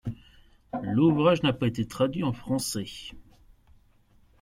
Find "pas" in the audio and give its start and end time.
1.53-1.67